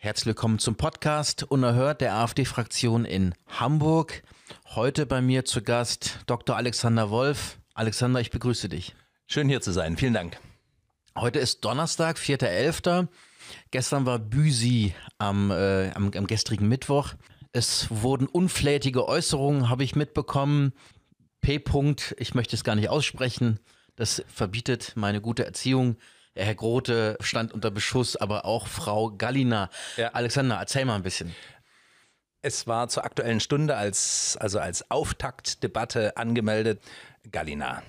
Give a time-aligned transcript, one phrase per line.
[0.00, 4.22] Herzlich willkommen zum Podcast Unerhört der AfD-Fraktion in Hamburg.
[4.76, 6.54] Heute bei mir zu Gast Dr.
[6.54, 7.58] Alexander Wolf.
[7.74, 8.94] Alexander, ich begrüße dich.
[9.26, 9.96] Schön hier zu sein.
[9.96, 10.38] Vielen Dank.
[11.16, 13.08] Heute ist Donnerstag, 4.11.
[13.72, 17.14] Gestern war Büsi am, äh, am, am gestrigen Mittwoch.
[17.50, 20.74] Es wurden unflätige Äußerungen, habe ich mitbekommen.
[21.40, 21.56] P.
[21.56, 23.58] -Punkt, ich möchte es gar nicht aussprechen.
[23.96, 25.96] Das verbietet meine gute Erziehung.
[26.38, 29.70] Herr Grote stand unter Beschuss, aber auch Frau Gallina.
[29.96, 30.08] Ja.
[30.10, 31.34] Alexander, erzähl mal ein bisschen.
[32.40, 36.80] Es war zur aktuellen Stunde als, also als Auftaktdebatte angemeldet
[37.32, 37.82] Gallina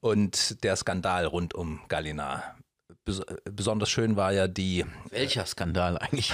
[0.00, 2.56] und der Skandal rund um Gallina.
[3.44, 4.84] besonders schön war ja die.
[5.10, 6.32] Welcher Skandal eigentlich?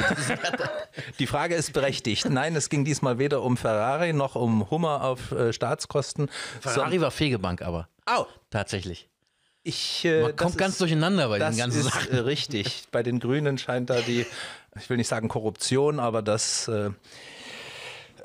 [1.19, 2.31] die Frage ist berechtigt.
[2.31, 6.31] Nein, es ging diesmal weder um Ferrari noch um Hummer auf äh, Staatskosten.
[6.61, 7.89] Ferrari war Fegebank aber.
[8.07, 8.25] Oh.
[8.49, 9.10] Tatsächlich.
[9.71, 12.11] Ich, äh, Man kommt ganz ist, durcheinander bei den ganzen ist, Sachen.
[12.11, 12.89] Äh, richtig.
[12.91, 14.27] Bei den Grünen scheint da die,
[14.77, 16.91] ich will nicht sagen Korruption, aber das äh,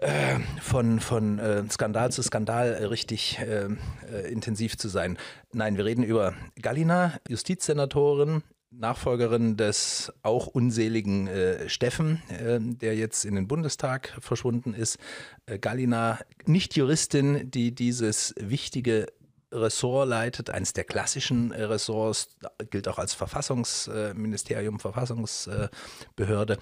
[0.02, 3.68] äh, von, von äh, Skandal zu Skandal äh, richtig äh,
[4.12, 5.20] äh, intensiv zu sein.
[5.54, 13.24] Nein, wir reden über Gallina, Justizsenatorin, Nachfolgerin des auch unseligen äh, Steffen, äh, der jetzt
[13.24, 14.98] in den Bundestag verschwunden ist.
[15.46, 16.18] Äh, Gallina,
[16.48, 19.06] nicht Juristin, die dieses wichtige
[19.52, 22.38] Ressort leitet, eines der klassischen äh, Ressorts,
[22.70, 26.58] gilt auch als Verfassungsministerium, Verfassungsbehörde.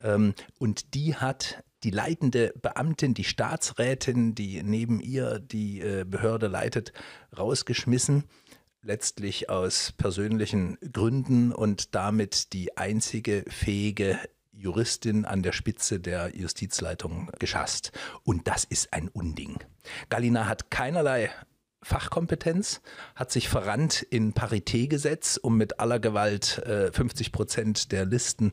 [0.00, 6.46] Ähm, und die hat die leitende Beamtin, die Staatsrätin, die neben ihr die äh, Behörde
[6.46, 6.92] leitet,
[7.36, 8.24] rausgeschmissen.
[8.84, 14.18] Letztlich aus persönlichen Gründen und damit die einzige fähige
[14.52, 17.92] Juristin an der Spitze der Justizleitung geschasst.
[18.24, 19.58] Und das ist ein Unding.
[20.08, 21.30] Gallina hat keinerlei
[21.82, 22.80] Fachkompetenz,
[23.14, 28.52] hat sich verrannt in Paritätgesetz, um mit aller Gewalt äh, 50 Prozent der Listen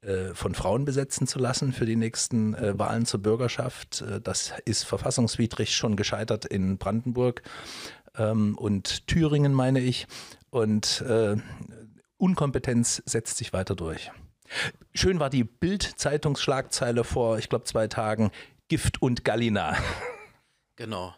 [0.00, 4.02] äh, von Frauen besetzen zu lassen für die nächsten äh, Wahlen zur Bürgerschaft.
[4.02, 7.42] Äh, das ist verfassungswidrig schon gescheitert in Brandenburg
[8.16, 10.06] ähm, und Thüringen, meine ich.
[10.50, 11.36] Und äh,
[12.16, 14.10] Unkompetenz setzt sich weiter durch.
[14.94, 18.30] Schön war die Bild-Zeitungsschlagzeile vor, ich glaube, zwei Tagen.
[18.68, 19.76] Gift und Gallina.
[20.76, 21.14] Genau.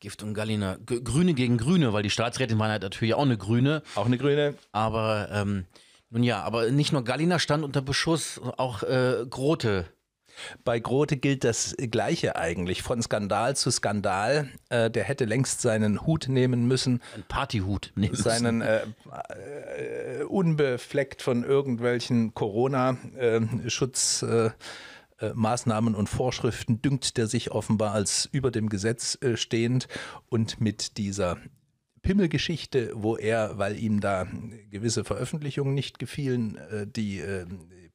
[0.00, 0.78] Gift und Gallina.
[0.84, 3.82] G Grüne gegen Grüne, weil die Staatsrätin war halt natürlich auch eine Grüne.
[3.94, 4.54] Auch eine Grüne.
[4.72, 5.64] Aber ähm,
[6.10, 9.86] nun ja, aber nicht nur Gallina stand unter Beschuss, auch äh, Grote.
[10.64, 12.82] Bei Grote gilt das Gleiche eigentlich.
[12.82, 14.48] Von Skandal zu Skandal.
[14.68, 17.00] Äh, der hätte längst seinen Hut nehmen müssen.
[17.14, 18.22] Ein Partyhut nehmen müssen.
[18.22, 18.82] Seinen äh,
[20.20, 24.22] äh, unbefleckt von irgendwelchen Corona-Schutz.
[24.22, 24.50] Äh,
[25.18, 29.88] äh, Maßnahmen und Vorschriften dünkt der sich offenbar als über dem Gesetz äh, stehend
[30.28, 31.38] und mit dieser
[32.02, 34.26] Pimmelgeschichte, wo er, weil ihm da
[34.70, 37.20] gewisse Veröffentlichungen nicht gefielen, äh, die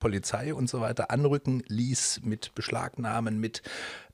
[0.01, 3.61] Polizei und so weiter anrücken ließ mit Beschlagnahmen, mit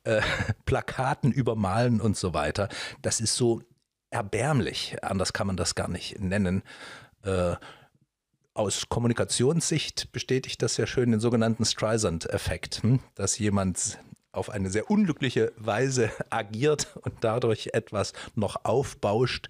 [0.04, 0.22] äh,
[0.66, 2.70] Plakaten übermalen und so weiter.
[3.02, 3.64] Das ist so
[4.12, 6.62] erbärmlich, anders kann man das gar nicht nennen.
[7.24, 7.56] Äh,
[8.58, 13.00] aus Kommunikationssicht bestätigt das ja schön den sogenannten Streisand-Effekt, hm?
[13.16, 14.00] dass jemand
[14.32, 19.50] auf eine sehr unglückliche Weise agiert und dadurch etwas noch aufbauscht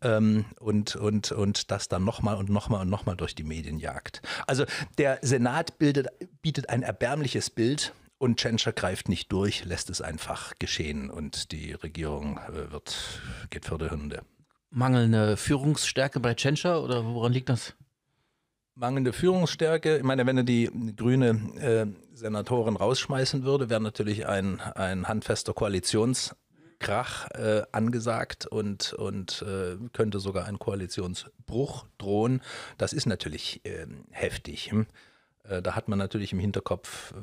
[0.00, 4.22] ähm, und, und, und das dann nochmal und nochmal und nochmal durch die Medien jagt.
[4.46, 4.64] Also
[4.96, 6.08] der Senat bildet,
[6.42, 11.72] bietet ein erbärmliches Bild und Tschentscher greift nicht durch, lässt es einfach geschehen und die
[11.72, 13.20] Regierung äh, wird,
[13.50, 14.22] geht für die Hunde.
[14.70, 17.74] Mangelnde Führungsstärke bei Tschentscher oder woran liegt das?
[18.78, 19.98] Mangelnde Führungsstärke.
[19.98, 21.30] Ich meine, wenn er die grüne
[21.60, 29.76] äh, Senatorin rausschmeißen würde, wäre natürlich ein, ein handfester Koalitionskrach äh, angesagt und, und äh,
[29.92, 32.40] könnte sogar ein Koalitionsbruch drohen.
[32.78, 34.70] Das ist natürlich äh, heftig.
[34.70, 34.86] Hm?
[35.44, 37.16] Äh, da hat man natürlich im Hinterkopf, äh,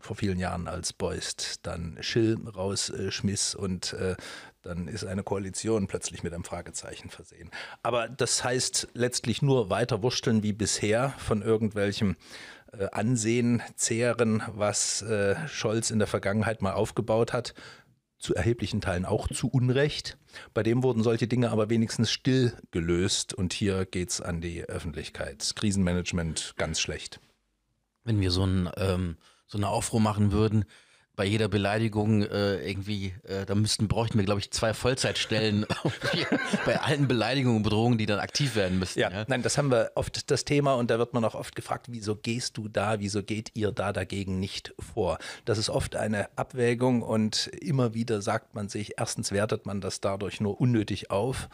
[0.00, 4.16] vor vielen Jahren, als Beust dann Schill rausschmiss und äh,
[4.62, 7.50] dann ist eine Koalition plötzlich mit einem Fragezeichen versehen.
[7.82, 12.16] Aber das heißt letztlich nur weiter wursteln wie bisher von irgendwelchem
[12.72, 17.54] äh, Ansehen zehren, was äh, Scholz in der Vergangenheit mal aufgebaut hat
[18.18, 20.16] zu erheblichen Teilen auch zu Unrecht.
[20.54, 25.52] Bei dem wurden solche Dinge aber wenigstens still gelöst und hier geht's an die Öffentlichkeit.
[25.56, 27.20] Krisenmanagement ganz schlecht.
[28.04, 29.16] Wenn wir so ein ähm,
[29.52, 30.64] so eine Aufruhr machen würden,
[31.14, 35.66] bei jeder Beleidigung äh, irgendwie, äh, da müssten, bräuchten wir, glaube ich, zwei Vollzeitstellen
[36.64, 39.00] bei allen Beleidigungen und Bedrohungen, die dann aktiv werden müssten.
[39.00, 41.54] Ja, ja, nein, das haben wir oft das Thema und da wird man auch oft
[41.54, 45.18] gefragt, wieso gehst du da, wieso geht ihr da dagegen nicht vor?
[45.44, 50.00] Das ist oft eine Abwägung und immer wieder sagt man sich, erstens wertet man das
[50.00, 51.48] dadurch nur unnötig auf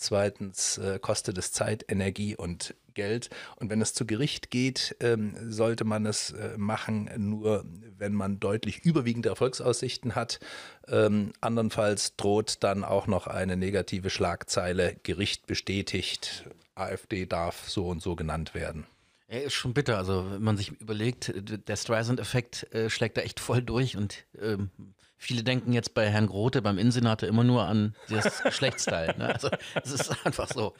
[0.00, 3.28] Zweitens äh, kostet es Zeit, Energie und Geld.
[3.56, 7.66] Und wenn es zu Gericht geht, ähm, sollte man es äh, machen, nur
[7.98, 10.40] wenn man deutlich überwiegende Erfolgsaussichten hat.
[10.88, 18.00] Ähm, andernfalls droht dann auch noch eine negative Schlagzeile, Gericht bestätigt, AfD darf so und
[18.00, 18.86] so genannt werden.
[19.30, 19.96] Er ist schon bitter.
[19.96, 24.70] Also, wenn man sich überlegt, der Streisand-Effekt äh, schlägt da echt voll durch und ähm,
[25.16, 29.14] viele denken jetzt bei Herrn Grote, beim Innensenator, immer nur an das Geschlechtsteil.
[29.18, 29.32] Ne?
[29.32, 29.48] Also,
[29.84, 30.74] es ist einfach so.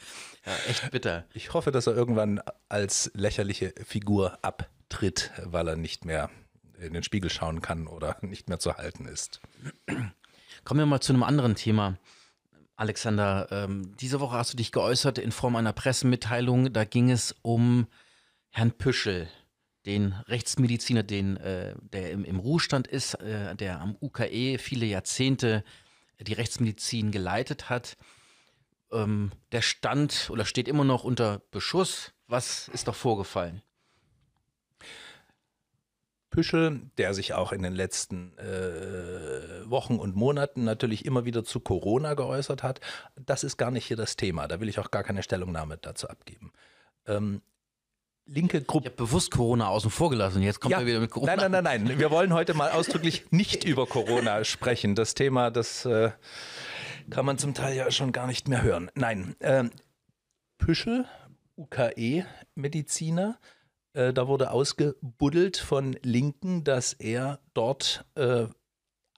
[0.45, 1.27] Ja, echt bitter.
[1.33, 6.29] Ich hoffe, dass er irgendwann als lächerliche Figur abtritt, weil er nicht mehr
[6.81, 9.41] in den Spiegel schauen kann oder nicht mehr zu halten ist.
[10.65, 11.99] Kommen wir mal zu einem anderen Thema.
[12.75, 16.73] Alexander, ähm, diese Woche hast du dich geäußert in Form einer Pressemitteilung.
[16.73, 17.87] Da ging es um
[18.51, 19.29] Herrn Püschel,
[19.87, 25.65] den Rechtsmediziner, den, äh, der im, im Ruhestand ist, äh, der am UKE viele Jahrzehnte
[26.21, 27.97] die Rechtsmedizin geleitet hat.
[28.93, 32.13] Ähm, der stand oder steht immer noch unter Beschuss.
[32.27, 33.63] Was ist doch vorgefallen?
[36.31, 41.59] Püschel, der sich auch in den letzten äh, Wochen und Monaten natürlich immer wieder zu
[41.59, 42.81] Corona geäußert hat,
[43.17, 44.47] das ist gar nicht hier das Thema.
[44.47, 46.53] Da will ich auch gar keine Stellungnahme dazu abgeben.
[47.07, 47.43] Ähm,
[48.31, 48.87] linke Gruppe.
[48.87, 50.43] Ich habe bewusst Corona außen vor gelassen.
[50.43, 51.37] Jetzt kommt ja, er wieder mit Corona.
[51.37, 51.99] Nein, nein, nein, nein.
[51.99, 54.95] Wir wollen heute mal ausdrücklich nicht über Corona sprechen.
[54.95, 56.11] Das Thema, das äh,
[57.11, 58.91] kann man zum Teil ja schon gar nicht mehr hören.
[58.95, 59.71] Nein, ähm,
[60.59, 61.07] Püschel,
[61.57, 63.39] UKE-Mediziner,
[63.95, 68.47] äh, da wurde ausgebuddelt von Linken, dass er dort äh,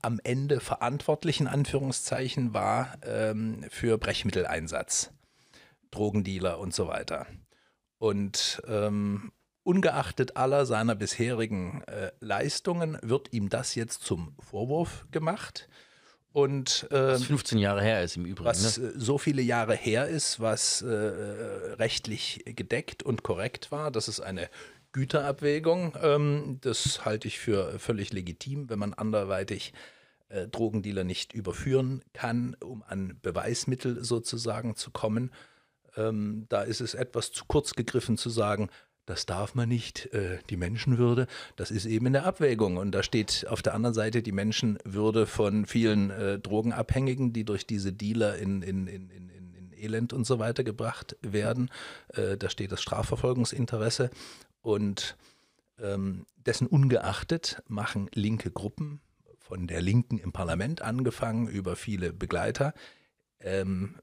[0.00, 5.12] am Ende verantwortlich in Anführungszeichen war ähm, für Brechmitteleinsatz,
[5.90, 7.26] Drogendealer und so weiter.
[8.02, 9.30] Und ähm,
[9.62, 15.68] ungeachtet aller seiner bisherigen äh, Leistungen wird ihm das jetzt zum Vorwurf gemacht.
[16.32, 18.44] Und, ähm, was 15 Jahre her ist im Übrigen.
[18.44, 18.88] Was ne?
[18.88, 23.92] Äh, so viele Jahre her ist, was äh, rechtlich gedeckt und korrekt war.
[23.92, 24.50] Das ist eine
[24.90, 25.96] Güterabwägung.
[26.02, 29.74] Ähm, das halte ich für völlig legitim, wenn man anderweitig
[30.28, 35.30] äh, Drogendealer nicht überführen kann, um an Beweismittel sozusagen zu kommen.
[35.96, 38.68] Ähm, da ist es etwas zu kurz gegriffen zu sagen,
[39.06, 42.76] das darf man nicht, äh, die Menschenwürde, das ist eben in der Abwägung.
[42.76, 47.66] Und da steht auf der anderen Seite die Menschenwürde von vielen äh, Drogenabhängigen, die durch
[47.66, 51.70] diese Dealer in, in, in, in, in Elend und so weiter gebracht werden.
[52.08, 54.10] Äh, da steht das Strafverfolgungsinteresse.
[54.60, 55.16] Und
[55.80, 59.00] ähm, dessen ungeachtet machen linke Gruppen,
[59.38, 62.72] von der Linken im Parlament angefangen, über viele Begleiter,
[63.40, 63.96] ähm,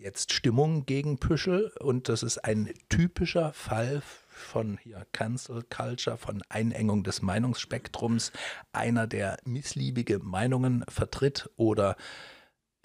[0.00, 1.72] jetzt Stimmung gegen Püschel.
[1.80, 8.32] Und das ist ein typischer Fall von hier Cancel Culture, von Einengung des Meinungsspektrums,
[8.72, 11.96] einer, der missliebige Meinungen vertritt oder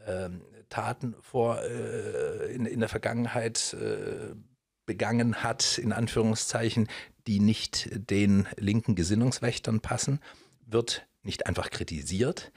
[0.06, 4.36] ähm, Taten vor äh, in, in der Vergangenheit äh,
[4.86, 6.88] begangen hat, in Anführungszeichen,
[7.28, 10.20] die nicht den linken Gesinnungswächtern passen,
[10.66, 12.52] wird nicht einfach kritisiert,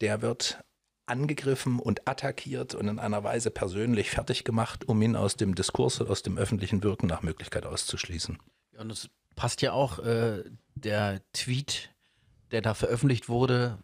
[0.00, 0.64] der wird
[1.06, 6.00] angegriffen und attackiert und in einer Weise persönlich fertig gemacht, um ihn aus dem Diskurs,
[6.00, 8.38] aus dem öffentlichen Wirken nach Möglichkeit auszuschließen.
[8.72, 11.90] Ja, und das passt ja auch, äh, der Tweet,
[12.50, 13.78] der da veröffentlicht wurde,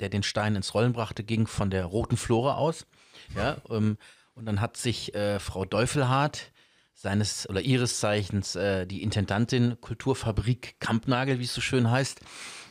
[0.00, 2.86] der den Stein ins Rollen brachte, ging von der roten Flora aus.
[3.34, 3.96] Ja, ähm,
[4.34, 6.52] und dann hat sich äh, Frau Deufelhardt,
[6.96, 12.20] seines oder ihres Zeichens äh, die Intendantin Kulturfabrik Kampnagel, wie es so schön heißt,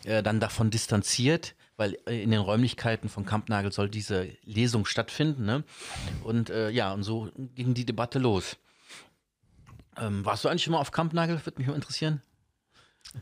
[0.04, 5.46] äh, dann davon distanziert weil äh, in den Räumlichkeiten von Kampnagel soll diese Lesung stattfinden.
[5.46, 5.64] Ne?
[6.24, 8.58] Und äh, ja, und so ging die Debatte los.
[9.98, 11.44] Ähm, warst du eigentlich schon mal auf Kampnagel?
[11.46, 12.22] Würde mich mal interessieren.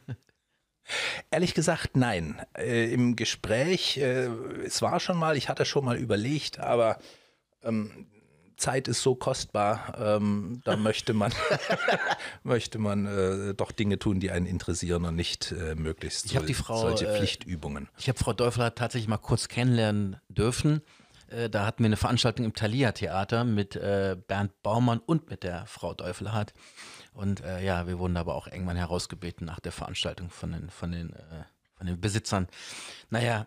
[1.31, 2.41] Ehrlich gesagt, nein.
[2.57, 4.25] Äh, Im Gespräch, äh,
[4.65, 6.99] es war schon mal, ich hatte schon mal überlegt, aber
[7.63, 8.07] ähm,
[8.63, 11.33] Zeit ist so kostbar, ähm, da möchte man,
[12.43, 16.39] möchte man äh, doch Dinge tun, die einen interessieren und nicht äh, möglichst ich so,
[16.39, 17.89] die Frau, solche äh, Pflichtübungen.
[17.97, 20.81] Ich habe Frau Däufler tatsächlich mal kurz kennenlernen dürfen.
[21.27, 25.43] Äh, da hatten wir eine Veranstaltung im Thalia Theater mit äh, Bernd Baumann und mit
[25.43, 26.53] der Frau Däufelhardt.
[27.13, 30.91] Und äh, ja, wir wurden aber auch irgendwann herausgebeten nach der Veranstaltung von den, von
[30.91, 31.13] den
[31.75, 32.47] von den Besitzern.
[33.09, 33.45] Naja.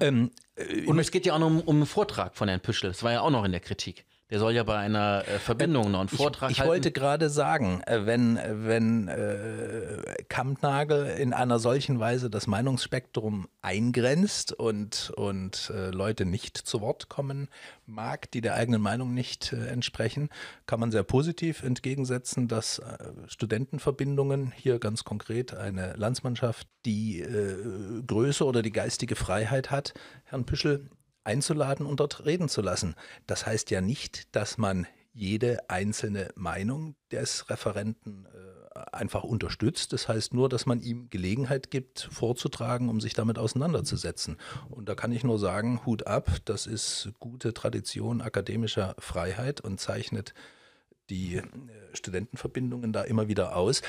[0.00, 0.30] Ähm,
[0.86, 2.88] und es geht ja auch noch um, um einen Vortrag von Herrn Püschel.
[2.90, 4.06] Das war ja auch noch in der Kritik.
[4.30, 6.68] Der soll ja bei einer äh, Verbindung noch einen Vortrag ich, ich halten.
[6.68, 13.48] Ich wollte gerade sagen, äh, wenn, wenn äh, Kampnagel in einer solchen Weise das Meinungsspektrum
[13.60, 17.48] eingrenzt und, und äh, Leute nicht zu Wort kommen
[17.86, 20.28] mag, die der eigenen Meinung nicht äh, entsprechen,
[20.66, 27.22] kann man sehr positiv entgegensetzen, dass äh, Studentenverbindungen, hier ganz konkret eine Landsmannschaft, die
[28.06, 29.92] Größe oder die geistige Freiheit hat,
[30.24, 30.88] Herrn Püschel
[31.30, 32.96] einzuladen und dort reden zu lassen.
[33.26, 39.92] Das heißt ja nicht, dass man jede einzelne Meinung des Referenten äh, einfach unterstützt.
[39.92, 44.36] Das heißt nur, dass man ihm Gelegenheit gibt, vorzutragen, um sich damit auseinanderzusetzen.
[44.68, 49.80] Und da kann ich nur sagen, Hut ab, das ist gute Tradition akademischer Freiheit und
[49.80, 50.34] zeichnet
[51.10, 51.42] die äh,
[51.92, 53.82] Studentenverbindungen da immer wieder aus.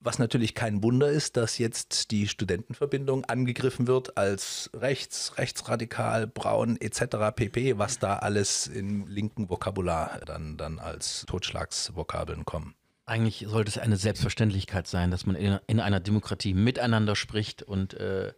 [0.00, 6.76] Was natürlich kein Wunder ist, dass jetzt die Studentenverbindung angegriffen wird als rechts, rechtsradikal, braun
[6.80, 7.34] etc.
[7.34, 12.74] pp, was da alles im linken Vokabular dann, dann als Totschlagsvokabeln kommen.
[13.06, 17.94] Eigentlich sollte es eine Selbstverständlichkeit sein, dass man in, in einer Demokratie miteinander spricht und
[17.94, 18.32] äh,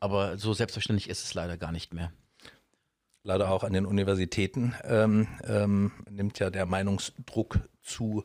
[0.00, 2.12] aber so selbstverständlich ist es leider gar nicht mehr.
[3.22, 8.24] Leider auch an den Universitäten ähm, ähm, nimmt ja der Meinungsdruck zu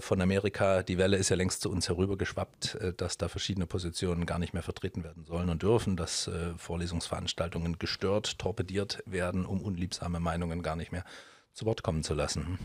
[0.00, 0.82] von Amerika.
[0.82, 4.54] Die Welle ist ja längst zu uns herübergeschwappt, äh, dass da verschiedene Positionen gar nicht
[4.54, 10.62] mehr vertreten werden sollen und dürfen, dass äh, Vorlesungsveranstaltungen gestört, torpediert werden, um unliebsame Meinungen
[10.62, 11.04] gar nicht mehr
[11.52, 12.58] zu Wort kommen zu lassen.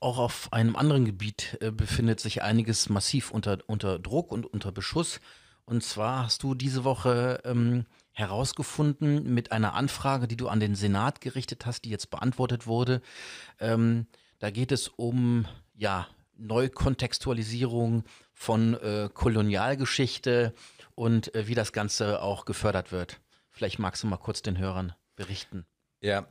[0.00, 5.20] Auch auf einem anderen Gebiet befindet sich einiges massiv unter, unter Druck und unter Beschuss.
[5.64, 10.74] Und zwar hast du diese Woche ähm, herausgefunden mit einer Anfrage, die du an den
[10.74, 13.00] Senat gerichtet hast, die jetzt beantwortet wurde.
[13.60, 14.06] Ähm,
[14.38, 16.06] da geht es um ja,
[16.42, 20.54] Neukontextualisierung von äh, Kolonialgeschichte
[20.94, 23.20] und äh, wie das Ganze auch gefördert wird.
[23.50, 25.64] Vielleicht magst du mal kurz den Hörern berichten.
[26.00, 26.26] Ja.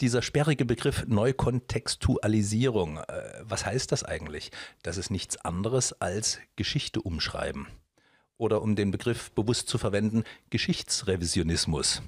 [0.00, 4.50] Dieser sperrige Begriff Neukontextualisierung, äh, was heißt das eigentlich?
[4.82, 7.68] Das ist nichts anderes als Geschichte umschreiben.
[8.36, 12.02] Oder um den Begriff bewusst zu verwenden, Geschichtsrevisionismus,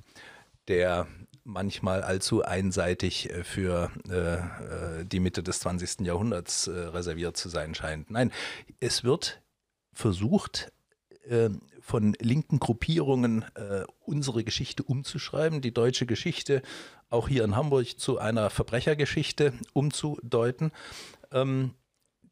[0.67, 1.07] der
[1.45, 6.01] manchmal allzu einseitig äh, für äh, äh die Mitte des 20.
[6.01, 8.11] Jahrhunderts äh, reserviert zu sein scheint.
[8.11, 8.33] Nein,
[8.81, 9.43] es wird
[9.93, 10.73] versucht,
[11.29, 16.63] äh, von linken Gruppierungen äh, unsere Geschichte umzuschreiben, die deutsche Geschichte
[17.11, 20.73] auch hier in Hamburg zu einer Verbrechergeschichte umzudeuten.
[21.31, 21.75] Ähm,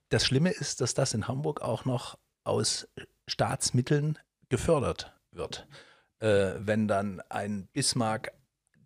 [0.08, 2.88] das Schlimme ist, dass das in Hamburg auch noch aus
[3.28, 5.66] Staatsmitteln gefördert wird.
[6.18, 8.32] wenn dann ein Bismarck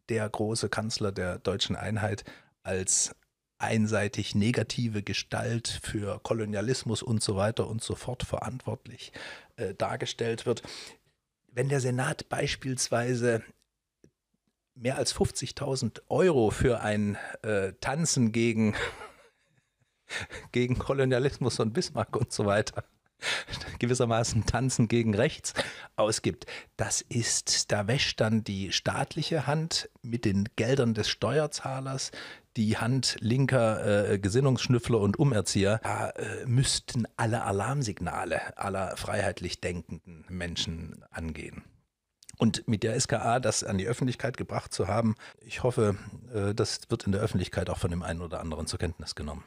[0.09, 2.25] der große Kanzler der deutschen Einheit
[2.63, 3.15] als
[3.59, 9.13] einseitig negative Gestalt für Kolonialismus und so weiter und so fort verantwortlich
[9.57, 10.63] äh, dargestellt wird.
[11.49, 13.43] Wenn der Senat beispielsweise
[14.75, 18.75] mehr als 50.000 Euro für ein äh, Tanzen gegen,
[20.53, 22.85] gegen Kolonialismus und Bismarck und so weiter
[23.79, 25.55] gewissermaßen Tanzen gegen rechts
[25.97, 26.47] ausgibt.
[26.77, 32.11] Das ist, da wäscht dann die staatliche Hand mit den Geldern des Steuerzahlers
[32.57, 35.81] die Hand linker äh, Gesinnungsschnüffler und Umerzieher.
[35.83, 41.65] Da äh, müssten alle Alarmsignale aller freiheitlich denkenden Menschen angehen.
[42.39, 45.97] Und mit der SKA das an die Öffentlichkeit gebracht zu haben, ich hoffe,
[46.35, 49.45] äh, das wird in der Öffentlichkeit auch von dem einen oder anderen zur Kenntnis genommen.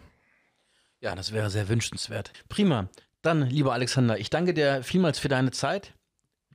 [1.00, 2.34] Ja, das wäre sehr wünschenswert.
[2.50, 2.90] Prima.
[3.22, 5.94] Dann, lieber Alexander, ich danke dir vielmals für deine Zeit.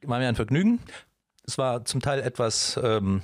[0.03, 0.81] War mir ein Vergnügen.
[1.47, 3.23] Es war zum Teil etwas, ähm,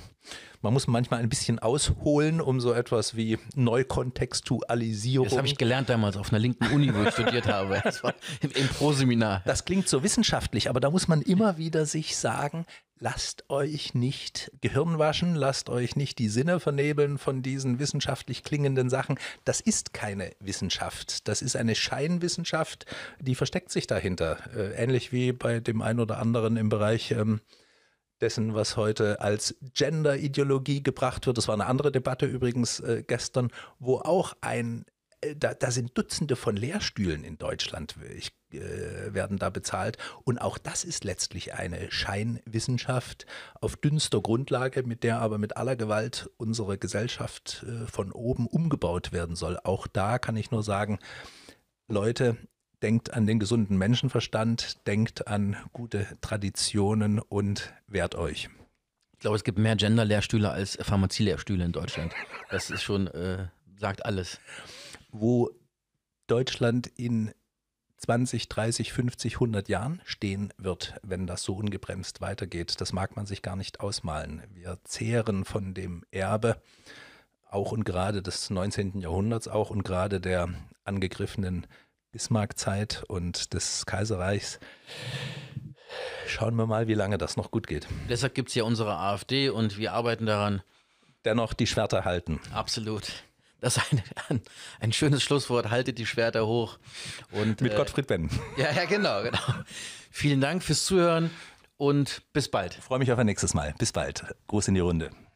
[0.61, 5.27] man muss manchmal ein bisschen ausholen, um so etwas wie Neukontextualisierung.
[5.27, 7.81] Das habe ich gelernt damals auf einer linken Uni, wo ich studiert habe.
[7.83, 9.41] Das war im, im Pro-Seminar.
[9.45, 12.65] Das klingt so wissenschaftlich, aber da muss man immer wieder sich sagen,
[12.99, 18.89] lasst euch nicht Gehirn waschen, lasst euch nicht die Sinne vernebeln von diesen wissenschaftlich klingenden
[18.89, 19.17] Sachen.
[19.43, 21.27] Das ist keine Wissenschaft.
[21.27, 22.85] Das ist eine Scheinwissenschaft,
[23.19, 24.37] die versteckt sich dahinter.
[24.55, 27.41] Äh, ähnlich wie bei dem einen oder anderen im Bereich ähm,
[28.21, 31.37] dessen, was heute als Gender-Ideologie gebracht wird.
[31.37, 33.49] Das war eine andere Debatte übrigens äh, gestern,
[33.79, 34.85] wo auch ein
[35.21, 39.97] äh, da, da, sind Dutzende von Lehrstühlen in Deutschland, ich, äh, werden da bezahlt.
[40.23, 43.25] Und auch das ist letztlich eine Scheinwissenschaft
[43.59, 49.11] auf dünnster Grundlage, mit der aber mit aller Gewalt unsere Gesellschaft äh, von oben umgebaut
[49.11, 49.59] werden soll.
[49.63, 50.99] Auch da kann ich nur sagen,
[51.87, 52.37] Leute,
[52.81, 58.49] denkt an den gesunden Menschenverstand, denkt an gute Traditionen und wehrt euch.
[59.13, 62.13] Ich glaube, es gibt mehr Gender-Lehrstühle als Pharmazie-Lehrstühle in Deutschland.
[62.49, 63.47] Das ist schon, äh,
[63.77, 64.39] sagt alles
[65.11, 65.49] wo
[66.27, 67.33] Deutschland in
[67.97, 72.81] 20, 30, 50, 100 Jahren stehen wird, wenn das so ungebremst weitergeht.
[72.81, 74.41] Das mag man sich gar nicht ausmalen.
[74.53, 76.59] Wir zehren von dem Erbe,
[77.49, 78.99] auch und gerade des 19.
[78.99, 80.49] Jahrhunderts, auch und gerade der
[80.83, 81.67] angegriffenen
[82.11, 84.59] Bismarck-Zeit und des Kaiserreichs.
[86.27, 87.87] Schauen wir mal, wie lange das noch gut geht.
[88.09, 90.61] Deshalb gibt es ja unsere AfD und wir arbeiten daran.
[91.25, 92.39] Dennoch die Schwerter halten.
[92.53, 93.11] Absolut.
[93.59, 94.41] Das ist ein, ein,
[94.79, 95.69] ein, schönes Schlusswort.
[95.69, 96.79] Haltet die Schwerter hoch.
[97.31, 98.29] Und, Mit äh, Gottfried Benn.
[98.57, 99.39] Ja, ja, genau, genau.
[100.09, 101.29] Vielen Dank fürs Zuhören
[101.77, 102.77] und bis bald.
[102.77, 103.75] Ich freue mich auf ein nächstes Mal.
[103.77, 104.25] Bis bald.
[104.47, 105.11] Gruß in die Runde.